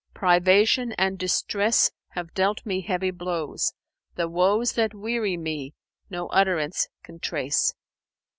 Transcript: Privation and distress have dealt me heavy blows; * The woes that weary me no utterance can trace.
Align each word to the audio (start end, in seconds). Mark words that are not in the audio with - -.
Privation 0.15 0.93
and 0.93 1.19
distress 1.19 1.91
have 2.15 2.33
dealt 2.33 2.65
me 2.65 2.81
heavy 2.81 3.11
blows; 3.11 3.73
* 3.95 4.15
The 4.15 4.27
woes 4.27 4.73
that 4.73 4.95
weary 4.95 5.37
me 5.37 5.75
no 6.09 6.25
utterance 6.29 6.87
can 7.03 7.19
trace. 7.19 7.75